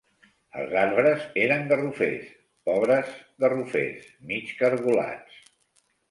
[0.59, 2.31] Els arbres eren garrofers.
[2.69, 3.11] pobres
[3.43, 5.37] garrofers, mig cargolats